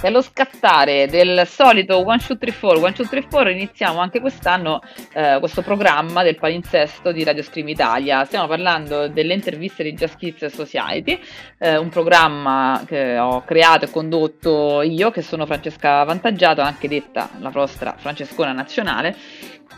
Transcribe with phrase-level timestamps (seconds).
[0.00, 4.18] che allo scattare del solito One Shoot 3 4, One Shoot 3 4 iniziamo anche
[4.20, 4.80] quest'anno
[5.12, 8.24] eh, questo programma del palinsesto di Radio Scream Italia.
[8.24, 11.20] Stiamo parlando delle interviste di Just Kids Society,
[11.58, 17.28] eh, un programma che ho creato e condotto io, che sono Francesca Vantaggiato, anche detta
[17.38, 19.14] la vostra Francescona Nazionale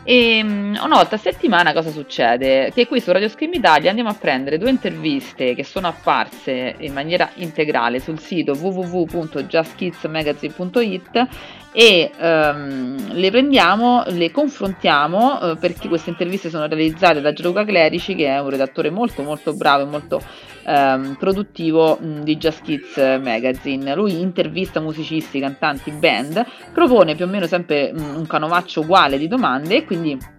[0.03, 2.71] e mm, una volta a settimana cosa succede?
[2.73, 6.91] Che qui su Radio Scream Italia andiamo a prendere due interviste che sono apparse in
[6.93, 11.27] maniera integrale sul sito www.justkidsmagazine.it
[11.73, 18.13] e um, le prendiamo, le confrontiamo uh, perché queste interviste sono realizzate da Gianluca Clerici
[18.13, 20.21] che è un redattore molto molto bravo e molto
[20.65, 23.95] um, produttivo um, di Just Kids Magazine.
[23.95, 29.77] Lui intervista musicisti, cantanti, band, propone più o meno sempre un canovaccio uguale di domande
[29.77, 30.32] e quindi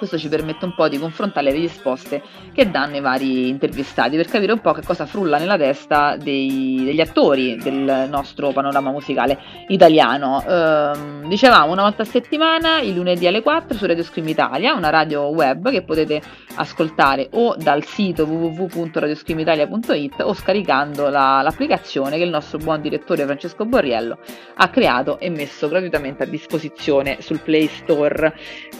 [0.00, 2.22] questo ci permette un po' di confrontare le risposte
[2.54, 6.82] che danno i vari intervistati per capire un po' che cosa frulla nella testa dei,
[6.84, 10.42] degli attori del nostro panorama musicale italiano.
[10.48, 14.88] Ehm, dicevamo una volta a settimana, i lunedì alle 4 su Radio Scream Italia, una
[14.88, 16.22] radio web che potete
[16.54, 23.66] ascoltare o dal sito www.radioscreamitalia.it o scaricando la, l'applicazione che il nostro buon direttore Francesco
[23.66, 24.18] Borriello
[24.54, 28.34] ha creato e messo gratuitamente a disposizione sul Play Store.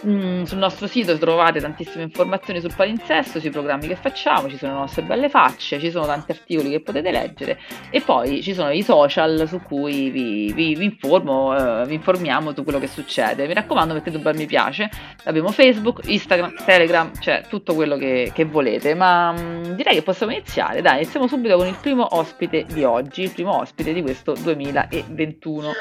[0.06, 4.72] Mm, sul nostro sito trovate tantissime informazioni sul palinsesto, sui programmi che facciamo, ci sono
[4.72, 7.58] le nostre belle facce, ci sono tanti articoli che potete leggere
[7.90, 12.54] e poi ci sono i social su cui vi, vi, vi informo, eh, vi informiamo
[12.54, 13.46] su quello che succede.
[13.46, 14.90] Mi raccomando mettete un bel mi piace,
[15.24, 20.02] abbiamo Facebook, Instagram, Telegram, cioè tutto quello che, che volete, ma mh, mm, direi che
[20.02, 24.02] possiamo iniziare, dai, iniziamo subito con il primo ospite di oggi, il primo ospite di
[24.02, 25.72] questo 2021.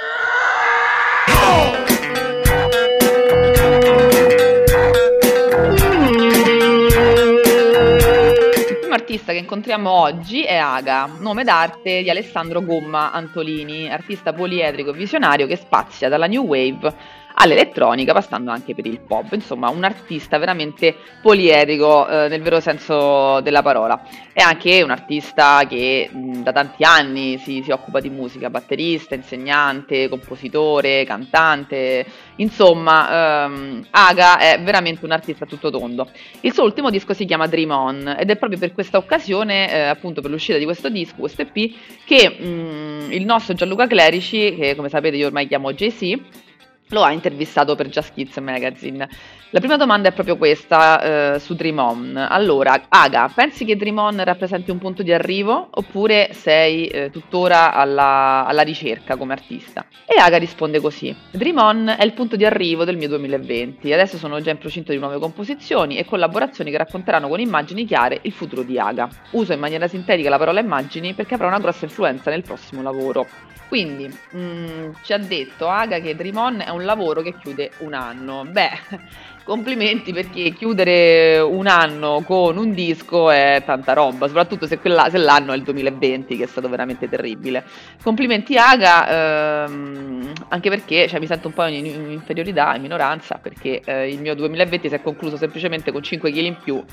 [9.10, 14.94] Artista che incontriamo oggi è Aga, nome d'arte di Alessandro Gomma Antolini, artista poliedrico e
[14.94, 16.94] visionario che spazia dalla new wave
[17.42, 19.32] all'elettronica, passando anche per il pop.
[19.34, 24.02] Insomma, un artista veramente poliedrico eh, nel vero senso della parola.
[24.33, 29.16] È anche un artista che mh, da tanti anni si, si, occupa di musica, batterista,
[29.16, 32.05] insegnante, compositore, cantante.
[32.38, 36.10] Insomma, ehm, Aga è veramente un artista tutto tondo.
[36.42, 39.80] Il suo ultimo disco si chiama Dream On ed è proprio per questa occasione, eh,
[39.80, 41.73] appunto per l'uscita di questo disco, questo EP,
[42.04, 46.48] che mh, il nostro Gianluca Clerici, che come sapete io ormai chiamo JC,
[46.89, 49.08] lo ha intervistato per Just Kids Magazine.
[49.52, 52.27] La prima domanda è proprio questa eh, su Dream On.
[52.30, 57.73] Allora, Aga, pensi che Dream On rappresenti un punto di arrivo oppure sei eh, tuttora
[57.73, 59.86] alla, alla, ricerca come artista?
[60.05, 63.92] E Aga risponde così: Dream On è il punto di arrivo del mio 2020.
[63.92, 68.20] Adesso sono già in procinto di nuove composizioni e collaborazioni che racconteranno con immagini chiare
[68.21, 69.10] il futuro di Aga.
[69.32, 73.26] Uso in maniera sintetica la parola immagini perché avrà una grossa influenza nel prossimo lavoro.
[73.70, 77.70] Quindi mh, mm, ci ha detto Aga che Dream On è un lavoro che chiude
[77.78, 78.44] un anno.
[78.50, 78.72] Beh,
[79.46, 85.20] complimenti perché chiudere un anno con un disco è tanta roba, soprattutto se, quella, se
[85.20, 87.64] l'anno è il 2020 che è stato veramente terribile.
[88.02, 93.38] Complimenti Aga, ehm, anche perché cioè, mi sento un po' in, in inferiorità, in minoranza,
[93.40, 96.84] perché eh, il mio 2020 si è concluso semplicemente con 5 kg in più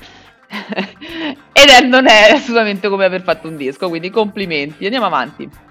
[1.53, 4.83] ed è, non è assolutamente come aver fatto un disco, quindi complimenti.
[4.83, 5.65] Andiamo avanti.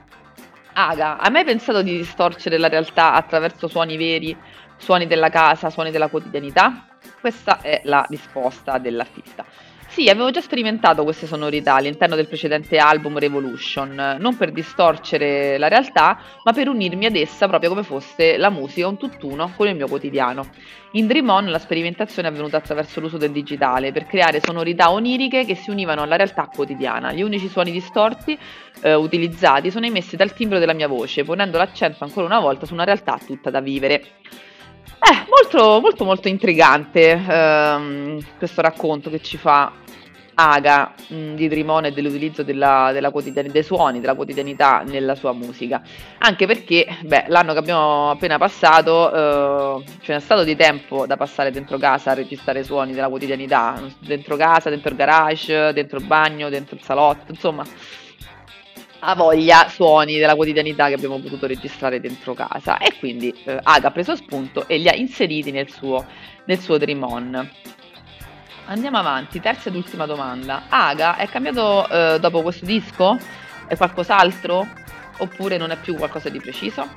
[0.79, 4.37] Aga, hai mai pensato di distorcere la realtà attraverso suoni veri,
[4.77, 6.87] suoni della casa, suoni della quotidianità?
[7.19, 9.43] Questa è la risposta dell'artista.
[9.89, 15.69] Sì, avevo già sperimentato queste sonorità all'interno del precedente album Revolution, non per distorcere la
[15.69, 19.75] realtà, ma per unirmi ad essa proprio come fosse la musica un tutt'uno con il
[19.75, 20.51] mio quotidiano.
[20.93, 25.47] In Dream On la sperimentazione è avvenuta attraverso l'uso del digitale per creare sonorità oniriche
[25.47, 27.13] che si univano alla realtà quotidiana.
[27.13, 28.39] Gli unici suoni distorti
[28.83, 32.75] eh, utilizzati sono emessi dal timbro della mia voce, ponendo l'accento ancora una volta su
[32.75, 34.05] una realtà tutta da vivere.
[35.09, 39.73] Eh, molto, molto, molto intrigante ehm, questo racconto che ci fa
[40.39, 45.33] Aga mh, mm, di Drimone e dell'utilizzo della, della dei suoni, della quotidianità nella sua
[45.33, 45.81] musica.
[46.19, 51.17] Anche perché, beh, l'anno che abbiamo appena passato, eh, ce n'è stato di tempo da
[51.17, 56.05] passare dentro casa a registrare suoni della quotidianità, dentro casa, dentro il garage, dentro il
[56.05, 57.65] bagno, dentro il salotto, insomma
[59.01, 63.89] ha voglia suoni della quotidianità che abbiamo potuto registrare dentro casa e quindi eh, Aga
[63.89, 66.05] ha preso spunto e li ha inseriti nel suo,
[66.45, 67.51] nel suo Dream On.
[68.67, 70.65] Andiamo avanti, terza ed ultima domanda.
[70.69, 73.19] Aga è cambiato eh, dopo questo disco?
[73.67, 74.67] È qualcos'altro?
[75.19, 76.89] Oppure non è più qualcosa di preciso?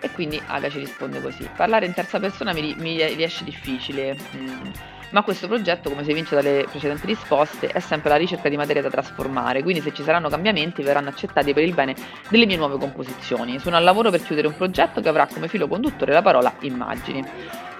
[0.00, 1.48] E quindi Aga ci risponde così.
[1.56, 4.16] Parlare in terza persona mi, mi riesce difficile.
[4.36, 8.56] Mm ma questo progetto, come si evince dalle precedenti risposte, è sempre alla ricerca di
[8.56, 11.94] materia da trasformare, quindi se ci saranno cambiamenti verranno accettati per il bene
[12.28, 13.58] delle mie nuove composizioni.
[13.58, 17.24] Sono al lavoro per chiudere un progetto che avrà come filo conduttore la parola immagini.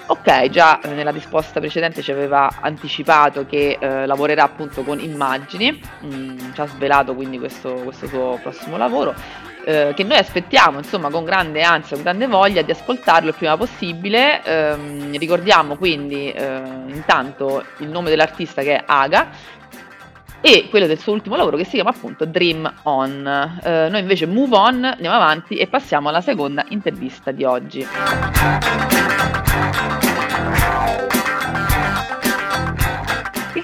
[0.08, 6.52] Ok, già nella risposta precedente ci aveva anticipato che eh, lavorerà appunto con immagini, mm,
[6.54, 9.14] ci ha svelato quindi questo, questo suo prossimo lavoro,
[9.68, 13.56] eh, che noi aspettiamo insomma con grande ansia, con grande voglia di ascoltarlo il prima
[13.56, 14.40] possibile.
[14.44, 19.28] Ehm, ricordiamo quindi eh, intanto il nome dell'artista che è Aga
[20.40, 23.58] e quello del suo ultimo lavoro che si chiama appunto Dream On.
[23.60, 27.84] Eh, noi invece move on, andiamo avanti e passiamo alla seconda intervista di oggi.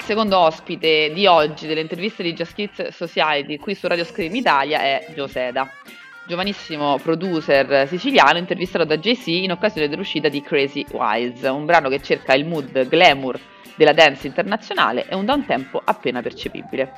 [0.05, 5.07] Secondo ospite di oggi delle interviste di Kids Society qui su Radio Scream Italia è
[5.15, 5.71] Gioseda,
[6.27, 12.03] giovanissimo producer siciliano intervistato da JC in occasione dell'uscita di Crazy Wise, un brano che
[12.03, 13.39] cerca il mood glamour
[13.77, 16.95] della dance internazionale e un downtempo appena percepibile.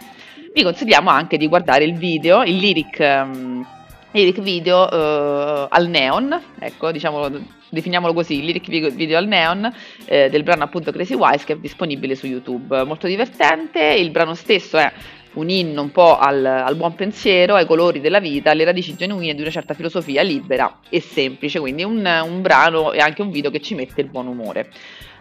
[0.54, 3.66] Vi consigliamo anche di guardare il video, il lyric, um,
[4.14, 7.28] lyric video uh, al neon, ecco, diciamo,
[7.68, 9.70] definiamolo così, lyric video al neon
[10.04, 12.84] eh, del brano appunto Crazy Wise che è disponibile su YouTube.
[12.84, 14.90] Molto divertente, il brano stesso è
[15.34, 19.34] un inno un po' al, al, buon pensiero, ai colori della vita, alle radici genuine
[19.34, 23.50] di una certa filosofia libera e semplice, quindi un, un brano e anche un video
[23.50, 24.70] che ci mette il buon umore.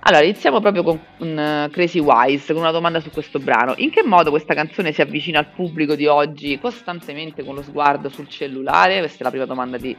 [0.06, 3.74] Allora, iniziamo proprio con uh, Crazy Wise, con una domanda su questo brano.
[3.78, 8.10] In che modo questa canzone si avvicina al pubblico di oggi costantemente con lo sguardo
[8.10, 9.00] sul cellulare?
[9.00, 9.96] Questa è la prima domanda di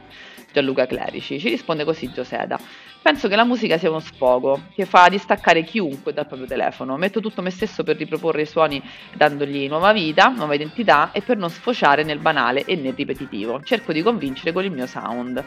[0.53, 1.39] Gianluca Clerici.
[1.39, 2.59] Ci risponde così Gioseda.
[3.01, 6.97] Penso che la musica sia uno sfogo che fa distaccare chiunque dal proprio telefono.
[6.97, 8.79] Metto tutto me stesso per riproporre i suoni
[9.11, 13.59] dandogli nuova vita, nuova identità e per non sfociare nel banale e nel ripetitivo.
[13.63, 15.43] Cerco di convincere con il mio sound.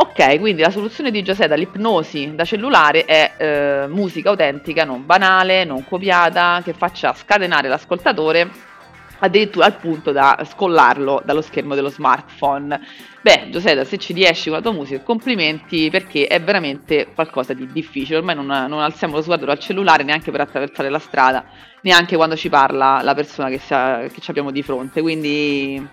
[0.00, 5.64] Ok, quindi la soluzione di Giuseppe all'ipnosi da cellulare è eh, musica autentica, non banale,
[5.64, 8.48] non copiata, che faccia scatenare l'ascoltatore
[9.18, 12.80] addirittura al punto da scollarlo dallo schermo dello smartphone.
[13.20, 17.66] Beh, Giuseppe, se ci riesci con la tua musica, complimenti perché è veramente qualcosa di
[17.72, 18.18] difficile.
[18.18, 21.44] Ormai non, non alziamo lo sguardo dal cellulare neanche per attraversare la strada,
[21.82, 25.00] neanche quando ci parla la persona che, sia, che ci abbiamo di fronte.
[25.00, 25.84] Quindi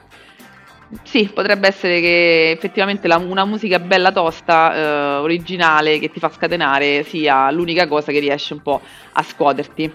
[1.04, 6.30] sì, potrebbe essere che effettivamente la, una musica bella tosta, eh, originale, che ti fa
[6.30, 8.82] scatenare, sia l'unica cosa che riesce un po'
[9.14, 9.92] a scuoterti.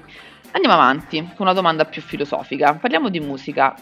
[0.52, 2.74] Andiamo avanti con una domanda più filosofica.
[2.74, 3.74] Parliamo di musica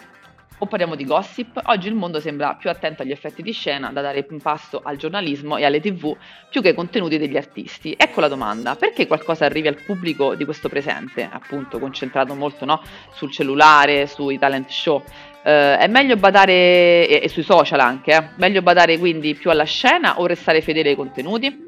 [0.58, 1.60] o parliamo di gossip?
[1.64, 4.96] Oggi il mondo sembra più attento agli effetti di scena da dare in pasto al
[4.96, 6.14] giornalismo e alle tv
[6.50, 7.94] più che ai contenuti degli artisti.
[7.96, 12.82] Ecco la domanda, perché qualcosa arrivi al pubblico di questo presente, appunto concentrato molto no,
[13.14, 15.02] sul cellulare, sui talent show?
[15.48, 19.64] Uh, è meglio badare, e, e sui social anche, eh, meglio badare quindi più alla
[19.64, 21.64] scena o restare fedele ai contenuti?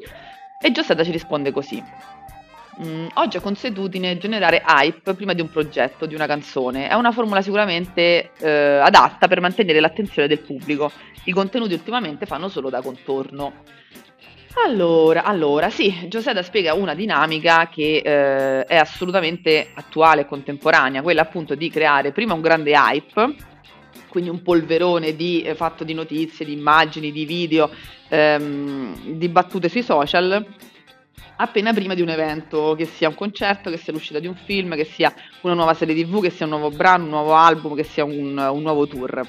[0.61, 1.83] E Giuseppe ci risponde così.
[2.85, 6.89] Mm, oggi è consuetudine generare hype prima di un progetto, di una canzone.
[6.89, 8.51] È una formula sicuramente eh,
[8.83, 10.93] adatta per mantenere l'attenzione del pubblico.
[11.25, 13.65] I contenuti ultimamente fanno solo da contorno.
[14.67, 21.23] Allora, allora sì, Giuseppe spiega una dinamica che eh, è assolutamente attuale e contemporanea, quella
[21.23, 23.49] appunto di creare prima un grande hype,
[24.11, 27.71] quindi un polverone di, eh, fatto di notizie, di immagini, di video,
[28.09, 30.47] ehm, di battute sui social
[31.41, 34.75] appena prima di un evento, che sia un concerto, che sia l'uscita di un film,
[34.75, 37.83] che sia una nuova serie tv, che sia un nuovo brano, un nuovo album, che
[37.83, 39.27] sia un, un nuovo tour.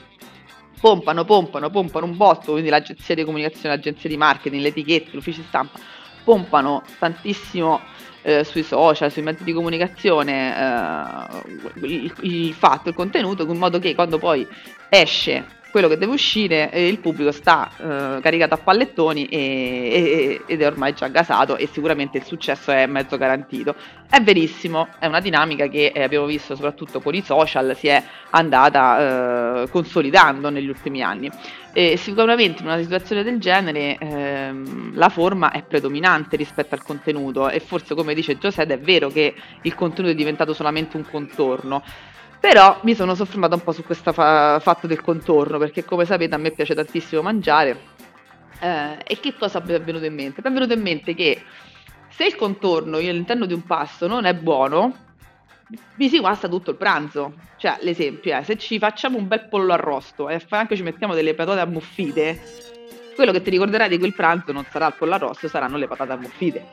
[0.79, 5.41] Pompano, pompano, pompano un botto, quindi l'agenzia di comunicazione, l'agenzia di marketing, le etichette, l'ufficio
[5.47, 5.79] stampa,
[6.23, 7.79] pompano tantissimo
[8.21, 13.79] eh, sui social, sui mezzi di comunicazione eh, il, il fatto, il contenuto, in modo
[13.79, 14.47] che quando poi
[14.89, 20.41] esce quello che deve uscire e il pubblico sta eh, caricato a pallettoni e, e,
[20.45, 23.73] ed è ormai già gasato e sicuramente il successo è mezzo garantito.
[24.07, 28.03] È verissimo, è una dinamica che eh, abbiamo visto soprattutto con i social si è
[28.31, 31.31] andata eh, consolidando negli ultimi anni.
[31.73, 37.49] E sicuramente in una situazione del genere ehm, la forma è predominante rispetto al contenuto
[37.49, 41.81] e forse come dice Giuseppe è vero che il contenuto è diventato solamente un contorno
[42.41, 46.33] però mi sono soffermata un po' su questo fa- fatto del contorno, perché come sapete
[46.33, 47.79] a me piace tantissimo mangiare.
[48.59, 50.41] Eh, e che cosa mi è venuto in mente?
[50.43, 51.39] Mi è venuto in mente che
[52.09, 55.09] se il contorno all'interno di un pasto non è buono,
[55.97, 57.35] mi si guasta tutto il pranzo.
[57.57, 61.35] Cioè, l'esempio è, se ci facciamo un bel pollo arrosto e anche ci mettiamo delle
[61.35, 62.41] patate ammuffite,
[63.15, 66.13] quello che ti ricorderai di quel pranzo non sarà il pollo arrosto, saranno le patate
[66.13, 66.65] ammuffite.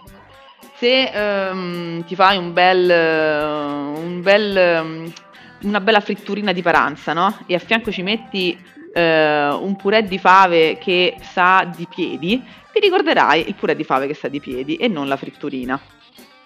[0.77, 5.13] Se um, ti fai un bel, un bel
[5.62, 7.38] una bella fritturina di paranza, no?
[7.47, 8.59] E a fianco ci metti
[8.93, 14.07] eh, un purè di fave che sa di piedi, ti ricorderai il purè di fave
[14.07, 15.81] che sa di piedi e non la fritturina.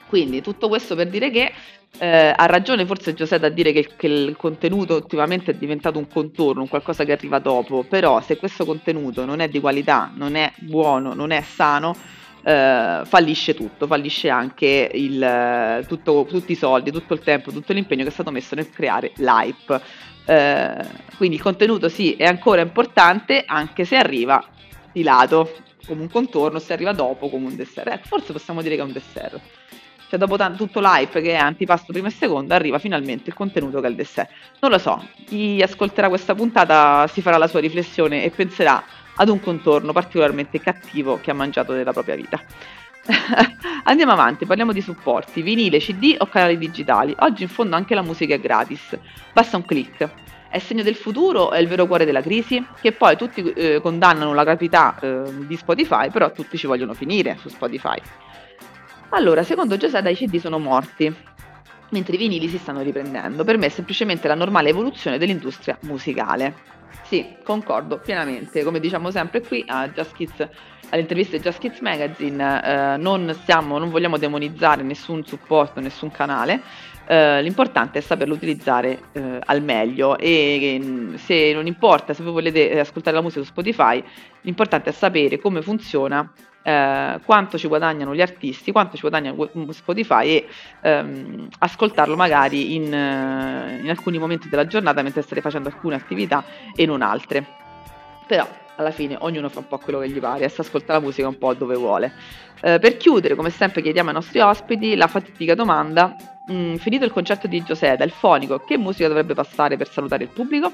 [0.09, 1.53] Quindi tutto questo per dire che
[1.99, 6.09] eh, ha ragione forse Giuseppe a dire che, che, il contenuto ultimamente è diventato un
[6.09, 10.35] contorno, un qualcosa che arriva dopo, però se questo contenuto non è di qualità, non
[10.35, 11.95] è buono, non è sano,
[12.43, 18.03] eh, fallisce tutto, fallisce anche il, tutto, tutti i soldi, tutto il tempo, tutto l'impegno
[18.03, 19.81] che è stato messo nel creare l'hype.
[20.25, 24.45] Eh, quindi il contenuto sì è ancora importante anche se arriva
[24.93, 25.51] di lato
[25.87, 27.89] come un contorno, se arriva dopo come un dessert.
[27.89, 29.41] Eh, forse possiamo dire che è un dessert
[30.13, 33.81] cioè dopo t- tutto l'hype che è antipasto primo e secondo, arriva finalmente il contenuto
[33.81, 34.29] che è il dessert.
[34.61, 38.85] Non lo so, chi ascolterà questa puntata si farà la sua riflessione e penserà
[39.17, 42.41] ad un contorno particolarmente cattivo che ha mangiato nella propria vita.
[43.85, 47.15] Andiamo avanti, parliamo di supporti, vinile, CD o canali digitali.
[47.21, 48.97] Oggi in fondo anche la musica è gratis,
[49.33, 50.09] basta un click.
[50.49, 54.35] È segno del futuro, è il vero cuore della crisi, che poi tutti eh, condannano
[54.35, 57.99] la gratuità eh, di Spotify, però tutti ci vogliono finire su Spotify.
[59.11, 61.15] Allora, secondo Giuseppe i CD sono morti,
[61.91, 63.45] mentre i vinili si stanno riprendendo.
[63.45, 66.55] Per me è semplicemente la normale evoluzione dell'industria musicale.
[67.05, 68.63] Sì, concordo pienamente.
[68.63, 70.49] Come diciamo sempre qui a Just Kids,
[70.91, 76.61] alle interviste Just Kids Magazine, eh, non, stiamo, non vogliamo demonizzare nessun supporto, nessun canale.
[77.13, 82.33] Eh, l'importante è saperlo utilizzare eh, al meglio e mm, se non importa se voi
[82.33, 84.03] volete ascoltare la musica su Spotify,
[84.41, 89.35] l'importante è sapere come funziona eh, quanto ci guadagnano gli artisti, quanto ci guadagna
[89.73, 90.49] Spotify e
[90.81, 96.43] ehm, ascoltarlo magari in, eh, in, alcuni momenti della giornata mentre state facendo alcune attività
[96.75, 97.45] e non altre.
[98.27, 101.01] Però alla fine ognuno fa un po' quello che gli pare e si ascolta la
[101.01, 102.11] musica un po' dove vuole.
[102.63, 107.05] Eh, per chiudere, come sempre chiediamo ai nostri ospiti la fatidica domanda, mh, mm, finito
[107.05, 110.73] il concerto di Gioseda, il fonico, che musica dovrebbe passare per salutare il pubblico?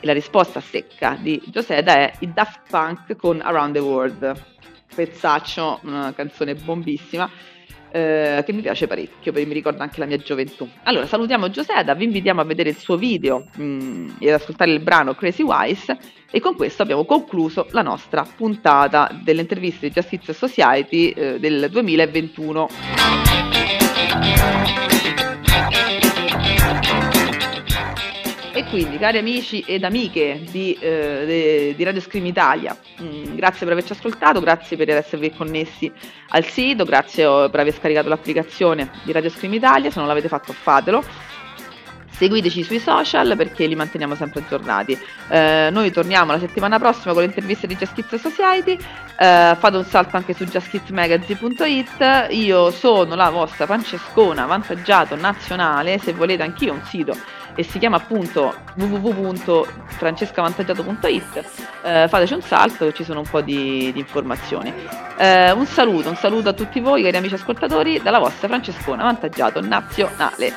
[0.00, 4.52] E la risposta secca di Gioseda è i Daft Punk con Around the World
[4.94, 7.28] pezzaccio, una canzone bombissima.
[7.90, 10.68] Eh, che mi piace parecchio, perché mi ricorda anche la mia gioventù.
[10.82, 14.72] Allora, salutiamo Gioseda, vi invitiamo a vedere il suo video mh, mm, e ad ascoltare
[14.72, 15.96] il brano Crazy Wise
[16.28, 21.68] e con questo abbiamo concluso la nostra puntata delle interviste di Justice Society eh, del
[21.70, 22.68] 2021.
[28.74, 33.70] Quindi, cari amici ed amiche di, eh, di Radio Scream Italia, mh, mm, grazie per
[33.70, 35.92] averci ascoltato, grazie per esservi connessi
[36.30, 40.26] al sito, grazie oh, per aver scaricato l'applicazione di Radio Scream Italia, se non l'avete
[40.26, 41.04] fatto fatelo.
[42.10, 44.98] Seguiteci sui social perché li manteniamo sempre aggiornati.
[45.28, 48.74] Eh, noi torniamo la settimana prossima con le interviste di Just Kids Society.
[48.74, 52.28] Eh, fate un salto anche su justkidsmagazine.it.
[52.30, 55.98] Io sono la vostra Francescona Vantaggiato Nazionale.
[55.98, 57.16] Se volete anch'io un sito
[57.54, 61.44] e si chiama appunto www.francescavantaggiato.it
[61.84, 64.72] eh, fateci un salto ci sono un po' di, di informazioni.
[65.16, 69.60] Eh, un saluto un saluto a tutti voi cari amici ascoltatori dalla vostra Francescona Vantaggiato
[69.60, 70.52] Nazionale